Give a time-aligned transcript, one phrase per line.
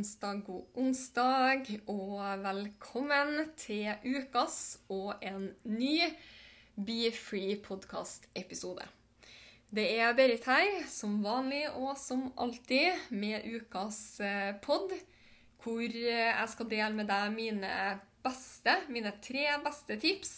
[0.00, 6.06] onsdag, god onsdag, og velkommen til ukas og en ny
[6.72, 8.86] Be Free podcast-episode.
[9.68, 14.94] Det er Berit her, som vanlig og som alltid, med ukas eh, pod,
[15.60, 17.76] hvor eh, jeg skal dele med deg mine
[18.24, 20.36] beste, mine tre beste tips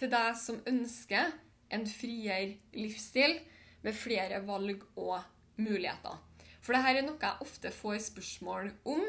[0.00, 1.34] til deg som ønsker
[1.76, 3.42] en friere livsstil
[3.84, 5.18] med flere valg og
[5.60, 6.22] muligheter.
[6.64, 9.04] For dette er noe jeg ofte får spørsmål om,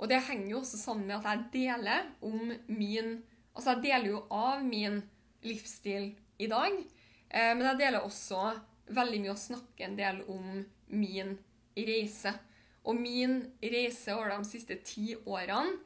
[0.00, 4.12] og det henger jo også sammen med at jeg deler om min Altså, jeg deler
[4.12, 5.00] jo av min
[5.42, 6.04] livsstil
[6.38, 6.76] i dag,
[7.34, 8.44] eh, men jeg deler også
[8.94, 11.34] veldig mye å snakke en del om min
[11.74, 12.30] reise.
[12.86, 15.80] Og min reise over de siste ti årene,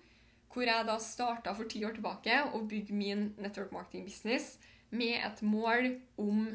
[0.53, 4.59] hvor jeg da starta for ti år tilbake å bygge min network marketing business
[4.95, 6.47] med et mål om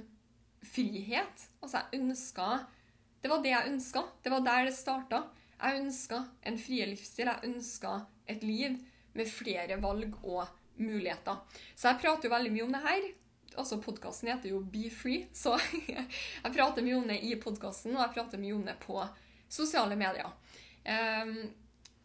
[0.63, 1.49] frihet.
[1.59, 2.51] Altså, jeg ønska
[3.21, 4.03] Det var det jeg ønska.
[4.23, 5.23] Det var der det starta.
[5.59, 7.27] Jeg ønska en frie livsstil.
[7.27, 7.93] Jeg ønska
[8.29, 8.77] et liv
[9.17, 10.45] med flere valg og
[10.79, 11.41] muligheter.
[11.75, 13.07] Så jeg prater jo veldig mye om det her.
[13.59, 15.57] Altså, Podkasten heter jo Be Free, så
[15.89, 19.01] jeg prater mye om det i podkasten, og jeg prater mye om det på
[19.51, 20.29] sosiale medier.
[20.85, 21.49] Um,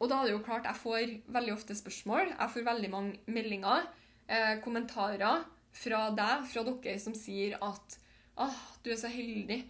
[0.02, 2.32] og da er det jo klart, jeg får veldig ofte spørsmål.
[2.32, 3.86] Jeg får veldig mange meldinger,
[4.26, 7.96] eh, kommentarer fra deg, fra dere som sier at
[8.42, 9.62] ah, du er så heldig.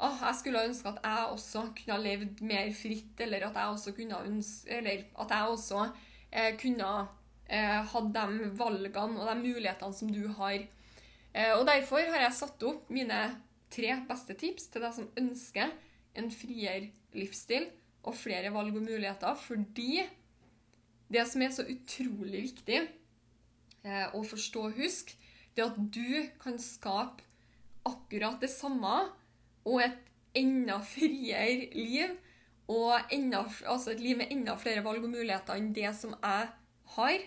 [0.00, 3.74] Ah, jeg skulle ønske at jeg også kunne ha levd mer fritt, eller at jeg
[3.74, 4.20] også kunne,
[4.78, 5.82] eller at jeg også
[6.32, 6.92] eh, kunne
[7.50, 10.64] eh, hatt de valgene og de mulighetene som du har.
[11.34, 13.20] Eh, og Derfor har jeg satt opp mine
[13.70, 15.76] tre beste tips til deg som ønsker
[16.18, 17.68] en friere livsstil
[18.00, 20.00] og flere valg og muligheter, fordi
[21.12, 25.18] det som er så utrolig viktig eh, å forstå og huske,
[25.52, 27.26] det er at du kan skape
[27.84, 29.10] akkurat det samme
[29.70, 29.98] og et
[30.40, 32.16] enda friere liv,
[32.70, 36.50] og enda, altså et liv med enda flere valg og muligheter enn det som jeg
[36.96, 37.24] har,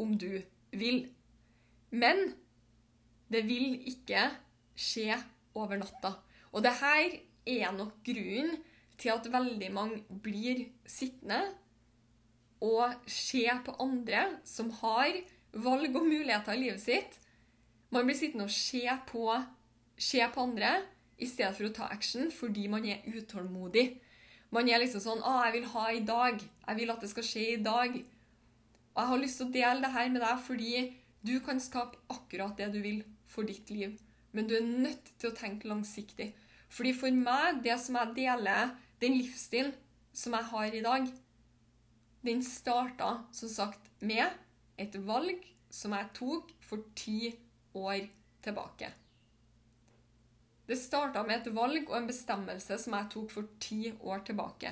[0.00, 0.40] om du
[0.72, 1.02] vil.
[1.92, 2.30] Men
[3.28, 4.24] det vil ikke
[4.78, 5.18] skje
[5.58, 6.14] over natta.
[6.52, 8.56] Og det her er nok grunnen
[9.00, 11.42] til at veldig mange blir sittende
[12.60, 15.12] og se på andre som har
[15.52, 17.16] valg og muligheter i livet sitt.
[17.90, 20.74] Man blir sittende og se på, på andre
[21.20, 23.86] i stedet for å ta action fordi man er utålmodig.
[24.50, 26.40] Man er liksom sånn 'Å, jeg vil ha i dag.
[26.66, 28.04] Jeg vil at det skal skje i dag.'
[28.90, 31.98] Og jeg har lyst til å dele det her med deg fordi du kan skape
[32.10, 33.98] akkurat det du vil for ditt liv.
[34.32, 36.32] Men du er nødt til å tenke langsiktig.
[36.68, 39.74] Fordi for meg, det som jeg deler, den livsstilen
[40.12, 41.08] som jeg har i dag,
[42.24, 44.30] den starta som sagt med
[44.78, 47.32] et valg som jeg tok for ti
[47.74, 48.08] år
[48.42, 48.90] tilbake.
[50.70, 54.70] Det starta med et valg og en bestemmelse som jeg tok for ti år tilbake.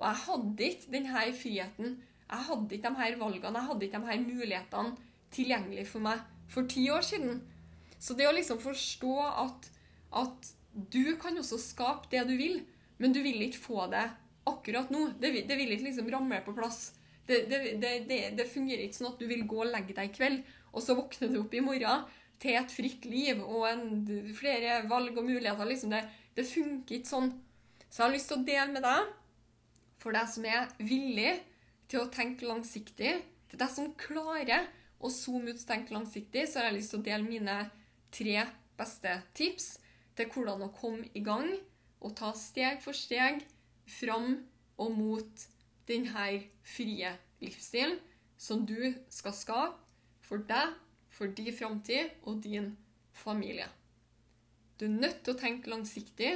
[0.00, 1.92] Og jeg hadde ikke denne friheten,
[2.26, 4.96] jeg hadde ikke de her valgene, jeg hadde ikke de her mulighetene
[5.36, 7.44] tilgjengelig for meg for ti år siden.
[8.02, 9.14] Så det å liksom forstå
[9.46, 9.70] at,
[10.18, 12.60] at du kan også skape det du vil,
[12.98, 14.04] men du vil ikke få det
[14.50, 15.12] akkurat nå.
[15.20, 16.90] Det det vil ikke liksom ramle på plass.
[17.26, 20.42] Det, det, det fungerer ikke sånn at du vil gå og legge deg i kveld,
[20.74, 22.04] og så våkner du opp i morgen
[22.42, 23.84] til et fritt liv og en,
[24.36, 25.68] flere valg og muligheter.
[25.68, 26.02] Liksom det,
[26.36, 27.30] det funker ikke sånn.
[27.88, 29.12] Så jeg har lyst til å dele med deg,
[30.02, 31.32] for deg som er villig
[31.90, 33.14] til å tenke langsiktig,
[33.50, 37.00] til deg som klarer å zoome ut og tenke langsiktig, så har jeg lyst til
[37.00, 37.56] å dele mine
[38.14, 38.46] tre
[38.76, 39.76] beste tips
[40.16, 41.48] til hvordan å komme i gang
[42.04, 43.42] og ta steg for steg
[43.88, 44.42] fram
[44.82, 45.46] og mot
[45.88, 46.26] denne
[46.66, 47.98] frie livsstilen
[48.36, 49.80] som du skal skape
[50.26, 50.74] for deg,
[51.16, 52.76] for din framtid og din
[53.12, 53.68] familie.
[54.80, 56.32] Du er nødt til å tenke langsiktig,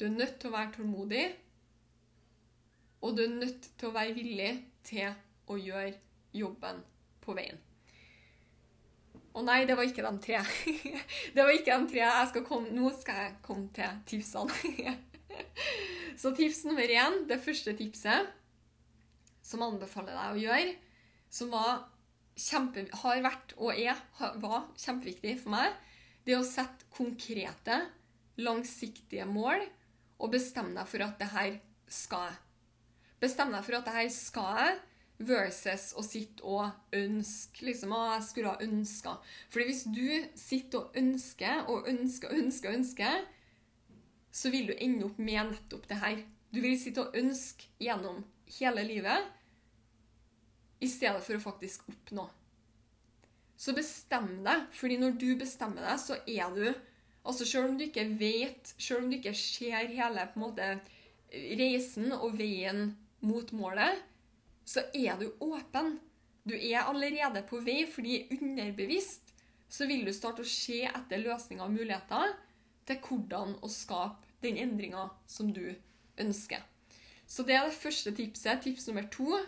[0.00, 1.26] du er nødt til å være tålmodig,
[3.02, 4.52] og du er nødt til å være villig
[4.88, 5.12] til
[5.50, 5.92] å gjøre
[6.32, 6.80] jobben
[7.20, 7.60] på veien.
[9.32, 10.40] Og nei, det var ikke de tre.
[11.34, 12.02] det var ikke de tre.
[12.04, 14.96] Jeg skal komme, nå skal jeg komme til tipsene.
[16.20, 18.28] Så tips nummer én, det første tipset
[19.42, 20.74] som anbefaler deg å gjøre,
[21.32, 21.80] som var
[22.38, 23.98] kjempe, har vært og er,
[24.42, 25.74] var kjempeviktig for meg,
[26.26, 27.80] det å sette konkrete,
[28.40, 29.64] langsiktige mål
[30.22, 31.58] og bestemme deg for at det her
[31.92, 32.40] skal jeg.
[33.22, 34.80] Bestemme deg for at det her skal jeg,
[35.22, 39.16] versus å sitte og ønske liksom, å, jeg skulle ha ønska.
[39.52, 40.08] Fordi hvis du
[40.38, 43.20] sitter og ønsker og ønsker og ønsker, ønsker,
[44.32, 46.24] så vil du ende opp med nettopp det her.
[46.52, 48.22] Du vil sitte og ønske gjennom
[48.58, 49.30] hele livet
[50.82, 52.26] i stedet for å faktisk oppnå.
[53.56, 56.66] Så bestem deg, fordi når du bestemmer deg, så er du
[57.22, 60.64] Altså Selv om du ikke vet, selv om du ikke ser hele på en måte
[61.30, 64.00] reisen og veien mot målet,
[64.66, 66.00] så er du åpen.
[66.42, 69.30] Du er allerede på vei, fordi underbevisst
[69.70, 72.34] så vil du starte å se etter løsninger og muligheter
[72.90, 75.64] til hvordan å skape den endringa som du
[76.20, 76.60] ønsker.
[77.26, 78.64] Så det er det første tipset.
[78.66, 79.38] Tips nummer to,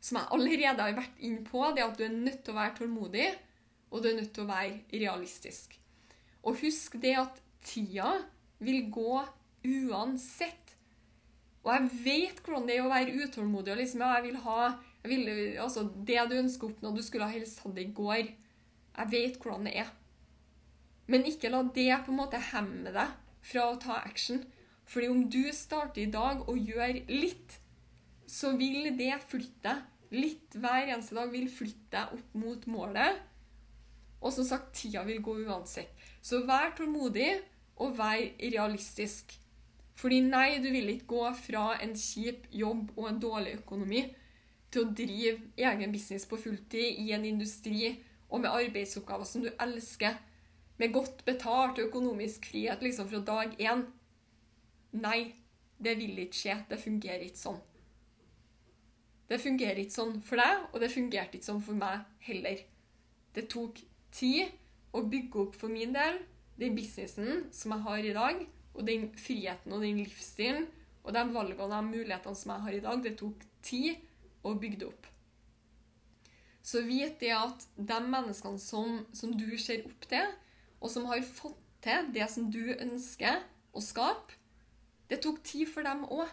[0.00, 2.60] som jeg allerede har vært inn på, det er at du er nødt til å
[2.60, 3.28] være tålmodig,
[3.90, 5.76] og du er nødt til å være realistisk.
[6.46, 8.14] Og husk det at tida
[8.64, 9.20] vil gå
[9.66, 10.74] uansett.
[11.60, 13.72] Og jeg vet hvordan det er å være utålmodig.
[13.74, 14.60] og liksom, jeg vil ha,
[15.02, 18.30] jeg vil, altså, Det du ønsker å oppnå, du skulle helst hatt det i går.
[18.96, 19.90] Jeg vet hvordan det er.
[21.10, 23.12] Men ikke la det på en måte hemme deg
[23.42, 24.44] fra å ta action.
[24.88, 27.58] Fordi om du starter i dag og gjør litt,
[28.26, 29.86] så vil det flytte deg.
[30.10, 33.20] Litt hver eneste dag vil flytte deg opp mot målet.
[34.20, 35.94] Og som sagt, tida vil gå uansett.
[36.20, 37.30] Så vær tålmodig,
[37.80, 39.32] og vær realistisk.
[40.00, 44.02] Fordi nei, du vil ikke gå fra en kjip jobb og en dårlig økonomi
[44.70, 47.90] til å drive egen business på fulltid i en industri
[48.30, 50.14] og med arbeidsoppgaver som du elsker,
[50.80, 53.82] med godt betalt og økonomisk frihet liksom fra dag én.
[54.96, 55.34] Nei,
[55.76, 56.56] det vil ikke skje.
[56.70, 57.58] Det fungerer ikke sånn.
[59.30, 62.64] Det fungerer ikke sånn for deg, og det fungerte ikke sånn for meg heller.
[63.34, 63.78] Det tok
[64.10, 64.50] tid
[64.96, 66.18] å bygge opp for min del
[66.60, 68.42] den businessen som jeg har i dag,
[68.74, 70.66] og den friheten og den livsstilen
[71.00, 73.04] og de valgene og de mulighetene som jeg har i dag.
[73.04, 74.02] Det tok tid
[74.46, 75.06] å bygge det opp.
[76.62, 80.26] Så vit det at de menneskene som, som du ser opp til,
[80.80, 83.40] og som har fått til det som du ønsker
[83.72, 84.36] å skape,
[85.10, 86.28] det tok tid for dem òg.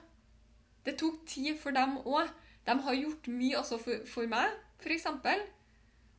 [0.86, 2.30] Det tok tid for dem òg.
[2.68, 4.54] De har gjort mye også for, for meg,
[4.84, 5.08] f.eks.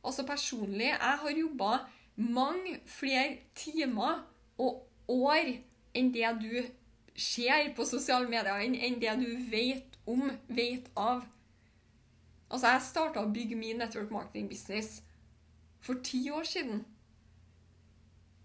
[0.03, 1.71] Altså personlig, jeg har jobba
[2.15, 4.23] mange flere timer
[4.57, 5.53] og år
[5.95, 6.53] enn det du
[7.19, 11.25] ser på sosiale medier, enn det du vet om, vet av.
[12.49, 15.01] Altså, jeg starta å bygge min network marketing business
[15.83, 16.83] for ti år siden.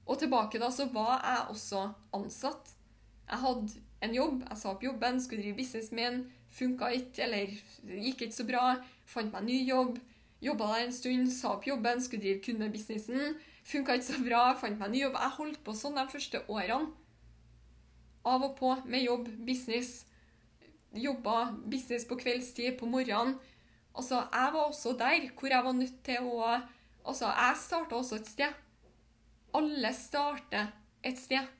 [0.04, 2.74] Og tilbake da så var jeg også ansatt.
[3.30, 6.26] Jeg hadde en jobb, jeg sa opp jobben, skulle drive business min.
[6.54, 7.54] Funka ikke, eller
[8.04, 8.64] gikk ikke så bra.
[9.10, 9.98] Fant meg ny jobb.
[10.44, 13.38] Jobba der en stund, sa opp jobben, skulle drive kun med businessen.
[13.64, 15.18] Funka ikke så bra, fant meg ny jobb.
[15.18, 16.92] Jeg holdt på sånn de første årene.
[18.24, 20.04] Av og på med jobb, business.
[20.94, 23.34] Jobba business på kveldstid, på morgenen.
[23.94, 26.54] Altså, jeg var også der hvor jeg var nødt til å
[27.04, 28.52] Altså, jeg starta også et sted.
[29.54, 30.70] Alle starter
[31.04, 31.50] et sted.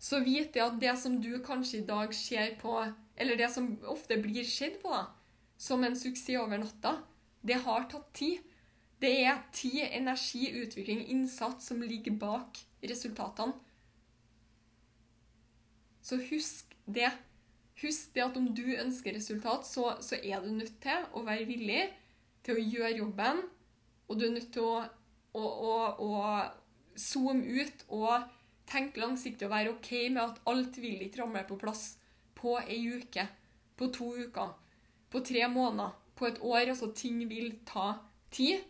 [0.00, 2.72] Så vite at det som du kanskje i dag ser på,
[3.20, 5.04] eller det som ofte blir sett på da,
[5.60, 6.94] som en suksess over natta,
[7.44, 8.40] det har tatt tid.
[9.00, 13.56] Det er tid, energi, utvikling, innsats som ligger bak resultatene.
[16.04, 17.10] Så husk det.
[17.80, 21.48] Husk det at om du ønsker resultat, så, så er du nødt til å være
[21.48, 21.84] villig
[22.44, 23.44] til å gjøre jobben,
[24.08, 24.82] og du er nødt til å,
[25.36, 28.39] å, å, å zoome ut og
[28.70, 31.96] tenke langsiktig og være OK med at alt vil ikke ramle på plass
[32.40, 33.26] på ei uke,
[33.76, 34.54] på to uker,
[35.10, 36.70] på tre måneder, på et år.
[36.72, 37.92] Altså, ting vil ta
[38.32, 38.62] tid.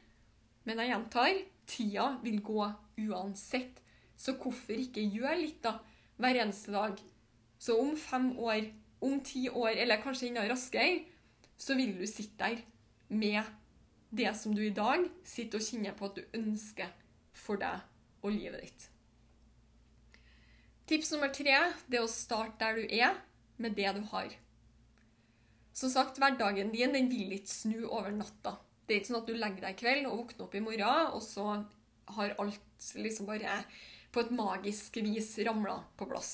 [0.65, 2.67] Men jeg gjentar, tida vil gå
[3.07, 3.81] uansett.
[4.17, 5.79] Så hvorfor ikke gjøre litt, da?
[6.21, 6.99] Hver eneste dag.
[7.61, 8.69] Så om fem år,
[9.01, 11.05] om ti år, eller kanskje enda raskere,
[11.61, 12.61] så vil du sitte der
[13.09, 13.43] med
[14.11, 16.89] det som du i dag sitter og kjenner på at du ønsker
[17.37, 17.85] for deg
[18.23, 18.89] og livet ditt.
[20.91, 21.55] Tips nummer tre
[21.87, 23.19] det er å starte der du er,
[23.63, 24.33] med det du har.
[25.77, 28.57] Som sagt, hverdagen din den vil ikke snu over natta.
[28.83, 31.13] Det er ikke sånn at du legger deg i kveld og våkner opp i morgen,
[31.15, 31.45] og så
[32.17, 33.61] har alt liksom bare
[34.11, 36.33] på et magisk vis ramla på plass.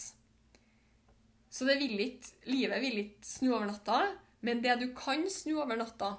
[1.53, 4.01] Så det vil ikke, livet vil ikke snu over natta,
[4.41, 6.15] men det du kan snu over natta,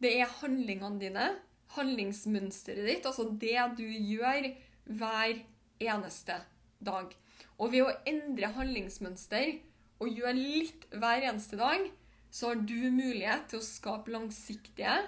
[0.00, 1.30] det er handlingene dine,
[1.76, 4.54] handlingsmønsteret ditt, altså det du gjør
[4.88, 5.42] hver
[5.84, 6.40] eneste
[6.80, 7.12] dag.
[7.58, 9.56] Og ved å endre handlingsmønster
[9.98, 11.88] og gjøre litt hver eneste dag,
[12.30, 14.98] så har du mulighet til å skape langsiktige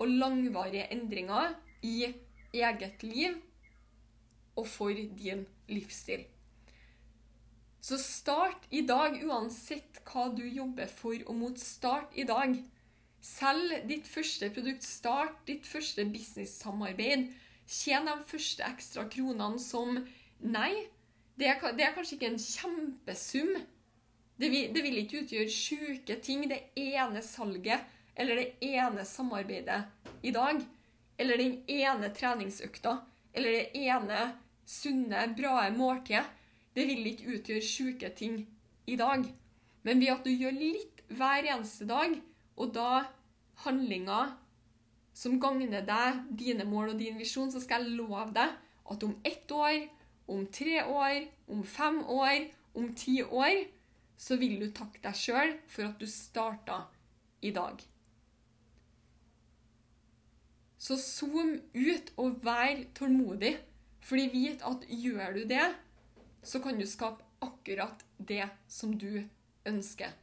[0.00, 2.12] og langvarige endringer i
[2.54, 3.38] eget liv
[4.58, 6.26] og for din livsstil.
[7.80, 11.58] Så start i dag, uansett hva du jobber for og mot.
[11.58, 12.58] Start i dag.
[13.24, 14.84] Selg ditt første produkt.
[14.84, 17.30] Start ditt første business-samarbeid.
[17.70, 19.96] Tjen de første ekstra kronene som
[20.40, 20.88] Nei,
[21.40, 23.54] det er, det er kanskje ikke en kjempesum.
[24.40, 27.88] Det vil, det vil ikke utgjøre sjuke ting, det ene salget
[28.20, 29.82] eller det ene samarbeidet
[30.22, 30.60] i dag.
[31.20, 32.98] Eller den ene treningsøkta.
[33.32, 34.20] Eller det ene
[34.68, 36.26] sunne, bra måltidet.
[36.74, 38.42] Det vil ikke utgjøre sjuke ting
[38.86, 39.24] i dag.
[39.82, 42.14] Men ved at du gjør litt hver eneste dag,
[42.60, 43.04] og da
[43.64, 44.34] handlinger
[45.16, 48.54] som gagner deg, dine mål og din visjon, så skal jeg love deg
[48.90, 49.88] at om ett år,
[50.30, 53.64] om tre år, om fem år, om ti år,
[54.20, 56.84] så vil du takke deg sjøl for at du starta
[57.42, 57.80] i dag.
[60.80, 63.58] Så zoom ut og vær tålmodig.
[64.00, 65.66] Fordi vit at gjør du det,
[66.42, 69.22] så kan du skape akkurat det som du
[69.68, 70.14] ønsker.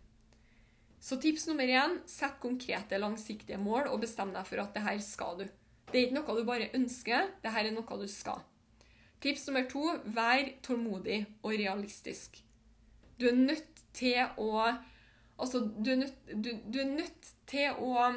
[0.99, 4.97] Så tips nummer én sett konkrete, langsiktige mål og bestem deg for at det her
[5.05, 5.45] skal du.
[5.91, 8.41] Det er ikke noe du bare ønsker, det her er noe du skal.
[9.21, 9.83] Tips nummer to
[10.13, 12.37] vær tålmodig og realistisk.
[13.19, 14.69] Du er nødt til å
[15.37, 18.07] Altså, du er nødt, du, du er nødt til å,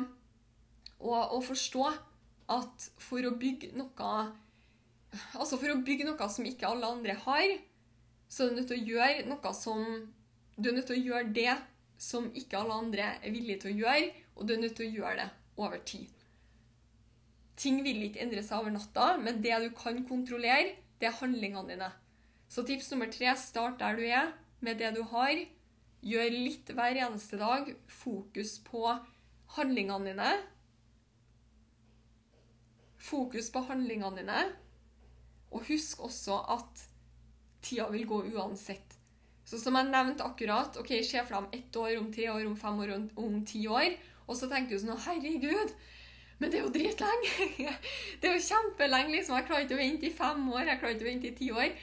[1.04, 1.82] å, å forstå
[2.48, 4.14] at for å bygge noe
[5.34, 7.52] Altså for å bygge noe som ikke alle andre har,
[8.30, 9.84] så er du nødt til å gjøre noe som
[10.56, 11.58] Du er nødt til å gjøre det
[12.00, 14.94] som ikke alle andre er villige til å gjøre, og du er nødt til å
[15.00, 15.28] gjøre det
[15.60, 16.08] over tid.
[17.60, 21.68] Ting vil ikke endre seg over natta, men det du kan kontrollere, det er handlingene
[21.72, 21.90] dine.
[22.50, 25.38] Så tips nummer tre start der du er, med det du har.
[26.04, 27.68] Gjør litt hver eneste dag.
[27.88, 28.84] Fokus på
[29.56, 30.30] handlingene dine.
[33.00, 34.40] Fokus på handlingene dine.
[35.50, 36.86] Og husk også at
[37.64, 38.96] tida vil gå uansett.
[39.44, 42.44] Så som jeg nevnte akkurat, ok, se for deg om ett år, om tre år,
[42.46, 43.96] om fem år, om, ti år.
[44.28, 45.72] Og så tenker du sånn Herregud,
[46.40, 47.74] men det er jo dritlenge!
[48.20, 49.36] det er jo kjempelenge, liksom.
[49.36, 51.50] Jeg klarer ikke å vente i fem år, jeg klarer ikke å vente i ti
[51.52, 51.74] år.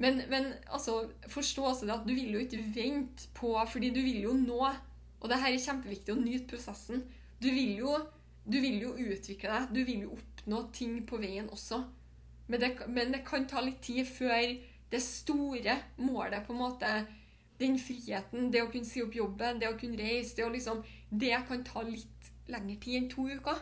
[0.00, 4.22] Men, men altså, forstå det at du vil jo ikke vente på Fordi du vil
[4.22, 4.60] jo nå.
[5.20, 7.02] Og det her er kjempeviktig å nyte prosessen.
[7.42, 7.96] Du vil jo,
[8.46, 9.74] du vil jo utvikle deg.
[9.74, 11.82] Du vil jo oppnå ting på veien også.
[12.50, 14.54] Men det, men det, kan ta litt tid før
[14.90, 16.94] det store målet, på en måte,
[17.60, 20.80] den friheten, det å kunne si opp jobben, det å kunne reise, det, å liksom,
[21.10, 23.60] det kan ta litt lengre tid enn to uker.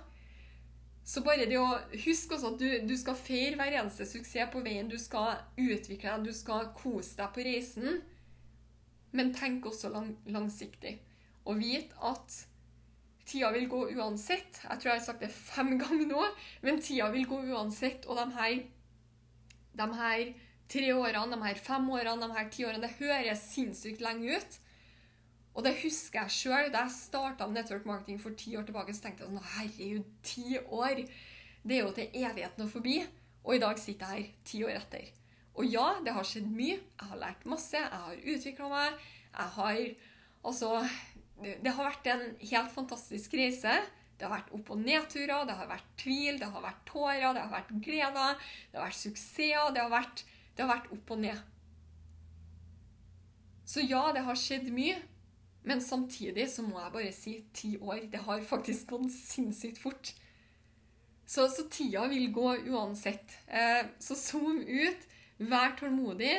[1.08, 4.60] Så bare det å huske også at du, du skal feire hver eneste suksess på
[4.64, 4.90] veien.
[4.90, 8.02] Du skal utvikle deg, du skal kose deg på reisen.
[9.16, 10.98] Men tenk også lang, langsiktig.
[11.48, 12.42] Og vit at
[13.28, 14.60] tida vil gå uansett.
[14.66, 16.26] Jeg tror jeg har sagt det fem ganger nå,
[16.66, 18.04] men tida vil gå uansett.
[18.04, 18.60] Og de her
[19.78, 20.24] de her
[20.68, 24.58] tre årene, de her fem årene, de her ti årene, det høres sinnssykt lenge ut.
[25.58, 26.68] Og det husker jeg sjøl.
[26.70, 30.60] Da jeg starta network marketing for ti år tilbake, så tenkte jeg sånn Herregud, ti
[30.62, 31.02] år!
[31.66, 33.00] Det er jo til evigheten og forbi.
[33.42, 35.08] Og i dag sitter jeg her ti år etter.
[35.58, 36.78] Og ja, det har skjedd mye.
[36.78, 37.74] Jeg har lært masse.
[37.74, 39.08] Jeg har utvikla meg.
[39.34, 39.82] Jeg har
[40.46, 40.68] Altså
[41.42, 43.74] Det har vært en helt fantastisk reise.
[44.18, 47.42] Det har vært opp- og nedturer, det har vært tvil, det har vært tårer, det
[47.44, 50.24] har vært gleder, det har vært suksesser, det har vært,
[50.56, 51.44] det har vært opp og ned.
[53.62, 54.96] Så ja, det har skjedd mye,
[55.66, 58.06] men samtidig så må jeg bare si ti år.
[58.12, 60.12] Det har faktisk gått sinnssykt fort.
[61.28, 63.34] Så, så tida vil gå uansett.
[63.46, 66.38] Eh, så zoom ut, vær tålmodig.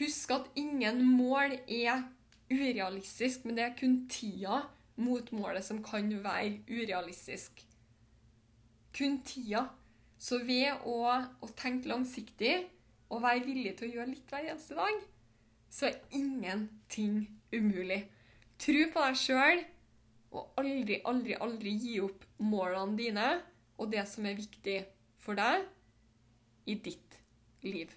[0.00, 2.02] Husk at ingen mål er
[2.50, 4.64] urealistisk, men det er kun tida
[5.00, 7.62] mot målet som kan være urealistisk.
[8.96, 9.68] Kun tida.
[10.20, 10.98] Så ved å,
[11.40, 12.66] å, tenke langsiktig
[13.08, 14.98] og være villig til å gjøre litt hver eneste dag,
[15.70, 17.22] så er ingenting
[17.54, 18.02] umulig.
[18.60, 19.62] Tro på deg sjøl,
[20.30, 23.30] og aldri, aldri, aldri gi opp målene dine
[23.80, 24.76] og det som er viktig
[25.20, 25.64] for deg
[26.70, 27.16] i ditt
[27.66, 27.90] liv.